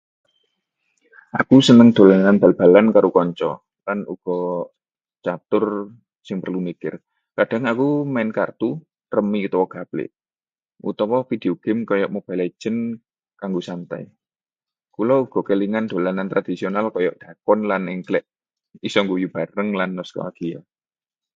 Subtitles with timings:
[1.41, 3.51] Aku seneng dolanan bal-balan karo konco,
[3.87, 4.39] lan uga
[5.25, 5.65] catur
[6.27, 6.93] sing perlu mikir.
[7.37, 8.69] Kadhang aku main kartu
[9.15, 10.05] remi utawa gaple
[10.91, 12.91] utawa videogame kaya Mobile Legends
[13.41, 14.03] kanggo santai.
[14.95, 18.25] Kula uga kelingan dolanan tradisional kaya dakon lan engklek.
[18.87, 20.59] iso ngguyu bareng lan nostalgia.